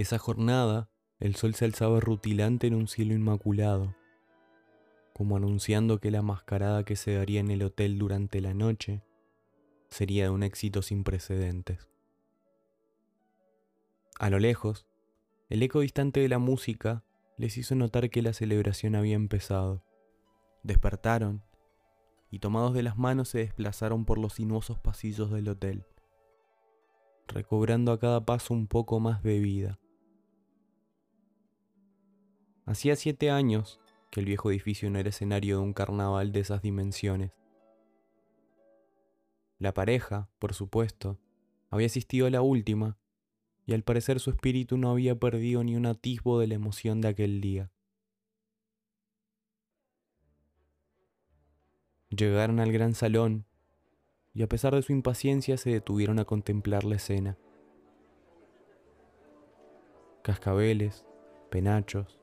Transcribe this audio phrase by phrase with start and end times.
[0.00, 3.94] Esa jornada, el sol se alzaba rutilante en un cielo inmaculado,
[5.12, 9.02] como anunciando que la mascarada que se daría en el hotel durante la noche
[9.90, 11.86] sería de un éxito sin precedentes.
[14.18, 14.86] A lo lejos,
[15.50, 17.04] el eco distante de la música
[17.36, 19.84] les hizo notar que la celebración había empezado.
[20.62, 21.44] Despertaron
[22.30, 25.84] y tomados de las manos se desplazaron por los sinuosos pasillos del hotel,
[27.28, 29.78] recobrando a cada paso un poco más de vida.
[32.70, 33.80] Hacía siete años
[34.12, 37.32] que el viejo edificio no era escenario de un carnaval de esas dimensiones.
[39.58, 41.18] La pareja, por supuesto,
[41.70, 42.96] había asistido a la última,
[43.66, 47.08] y al parecer su espíritu no había perdido ni un atisbo de la emoción de
[47.08, 47.72] aquel día.
[52.10, 53.46] Llegaron al gran salón
[54.32, 57.36] y a pesar de su impaciencia se detuvieron a contemplar la escena.
[60.22, 61.04] Cascabeles,
[61.50, 62.19] penachos,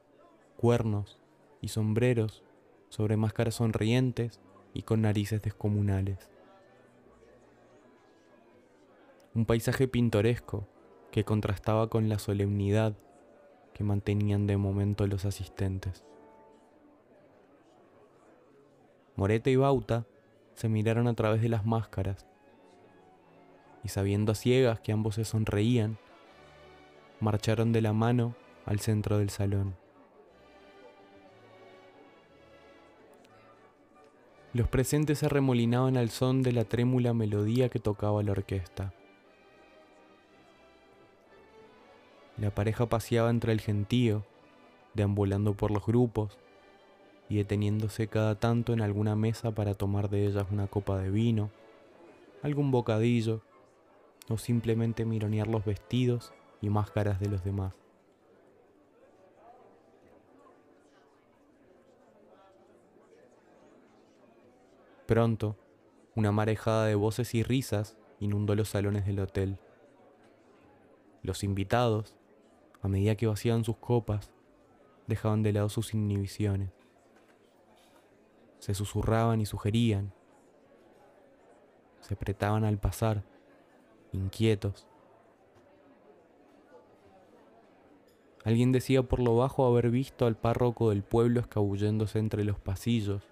[0.57, 1.19] cuernos
[1.61, 2.43] y sombreros
[2.89, 4.41] sobre máscaras sonrientes
[4.73, 6.29] y con narices descomunales.
[9.33, 10.67] Un paisaje pintoresco
[11.11, 12.95] que contrastaba con la solemnidad
[13.73, 16.03] que mantenían de momento los asistentes.
[19.15, 20.05] Moreta y Bauta
[20.53, 22.25] se miraron a través de las máscaras
[23.83, 25.97] y sabiendo a ciegas que ambos se sonreían,
[27.19, 28.35] marcharon de la mano
[28.65, 29.75] al centro del salón.
[34.53, 38.93] Los presentes se remolinaban al son de la trémula melodía que tocaba la orquesta.
[42.37, 44.23] La pareja paseaba entre el gentío,
[44.93, 46.37] deambulando por los grupos,
[47.29, 51.49] y deteniéndose cada tanto en alguna mesa para tomar de ellas una copa de vino,
[52.41, 53.41] algún bocadillo
[54.29, 57.73] o simplemente mironear los vestidos y máscaras de los demás.
[65.07, 65.57] Pronto,
[66.15, 69.57] una marejada de voces y risas inundó los salones del hotel.
[71.23, 72.13] Los invitados,
[72.81, 74.31] a medida que vacían sus copas,
[75.07, 76.77] dejaban de lado sus inhibiciones
[78.59, 80.11] se susurraban y sugerían,
[82.01, 83.23] se apretaban al pasar,
[84.11, 84.87] inquietos.
[88.43, 93.23] Alguien decía por lo bajo haber visto al párroco del pueblo escabulléndose entre los pasillos,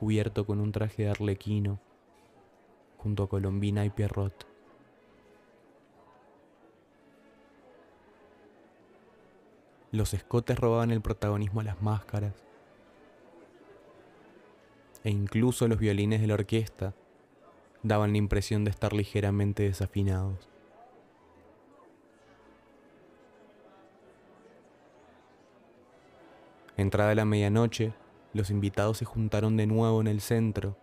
[0.00, 1.78] cubierto con un traje de arlequino,
[2.96, 4.46] junto a Colombina y Pierrot.
[9.92, 12.32] Los escotes robaban el protagonismo a las máscaras
[15.04, 16.94] e incluso los violines de la orquesta
[17.82, 20.48] daban la impresión de estar ligeramente desafinados.
[26.78, 27.92] Entrada la medianoche,
[28.32, 30.76] los invitados se juntaron de nuevo en el centro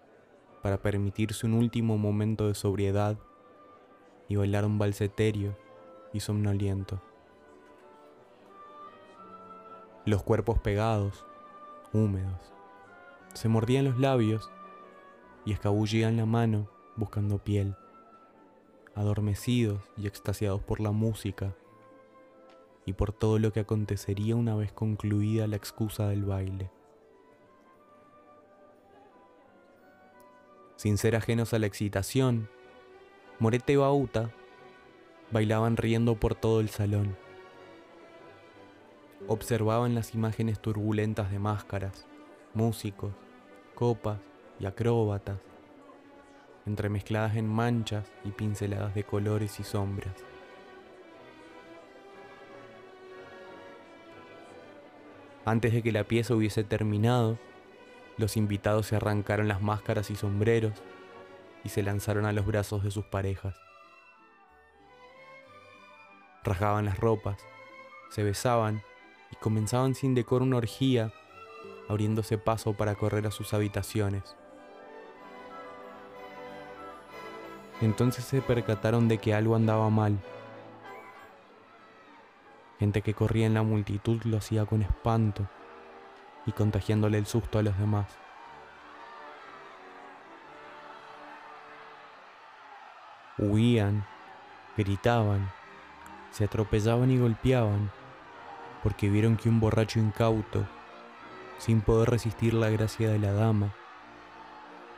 [0.61, 3.17] para permitirse un último momento de sobriedad
[4.27, 5.57] y bailar un balseterio
[6.13, 7.01] y somnoliento.
[10.05, 11.25] Los cuerpos pegados,
[11.93, 12.53] húmedos,
[13.33, 14.49] se mordían los labios
[15.45, 17.75] y escabullían la mano buscando piel,
[18.95, 21.55] adormecidos y extasiados por la música
[22.85, 26.71] y por todo lo que acontecería una vez concluida la excusa del baile.
[30.77, 32.49] Sin ser ajenos a la excitación,
[33.39, 34.29] Morete y Bauta
[35.31, 37.17] bailaban riendo por todo el salón.
[39.27, 42.05] Observaban las imágenes turbulentas de máscaras,
[42.53, 43.11] músicos,
[43.73, 44.19] copas
[44.59, 45.39] y acróbatas,
[46.67, 50.13] entremezcladas en manchas y pinceladas de colores y sombras.
[55.43, 57.39] Antes de que la pieza hubiese terminado,
[58.17, 60.73] los invitados se arrancaron las máscaras y sombreros
[61.63, 63.55] y se lanzaron a los brazos de sus parejas.
[66.43, 67.37] Rasgaban las ropas,
[68.09, 68.81] se besaban
[69.31, 71.13] y comenzaban sin decoro una orgía
[71.87, 74.35] abriéndose paso para correr a sus habitaciones.
[77.81, 80.17] Entonces se percataron de que algo andaba mal.
[82.79, 85.47] Gente que corría en la multitud lo hacía con espanto
[86.47, 88.07] y contagiándole el susto a los demás.
[93.37, 94.03] Huían,
[94.75, 95.51] gritaban,
[96.31, 97.91] se atropellaban y golpeaban
[98.81, 100.65] porque vieron que un borracho incauto
[101.59, 103.73] sin poder resistir la gracia de la dama,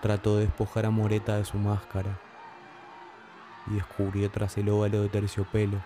[0.02, 2.18] trató de despojar a Moreta de su máscara
[3.68, 5.78] y descubrió tras el óvalo de terciopelo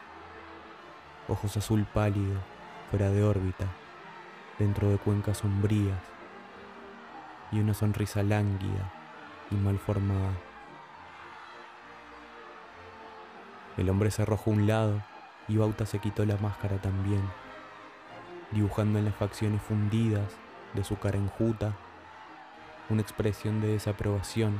[1.27, 2.35] ojos azul pálido,
[2.89, 3.65] fuera de órbita,
[4.59, 5.99] dentro de cuencas sombrías,
[7.51, 8.91] y una sonrisa lánguida
[9.51, 10.31] y mal formada.
[13.77, 15.01] El hombre se arrojó un lado
[15.47, 17.21] y Bauta se quitó la máscara también,
[18.51, 20.29] dibujando en las facciones fundidas
[20.73, 21.73] de su cara enjuta
[22.89, 24.59] una expresión de desaprobación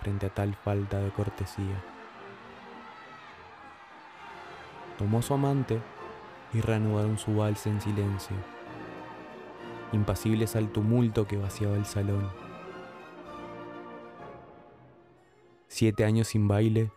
[0.00, 1.82] frente a tal falta de cortesía.
[4.98, 5.80] Tomó su amante
[6.52, 8.36] y reanudaron su vals en silencio,
[9.92, 12.30] impasibles al tumulto que vaciaba el salón.
[15.68, 16.90] Siete años sin baile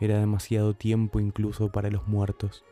[0.00, 2.64] era demasiado tiempo incluso para los muertos.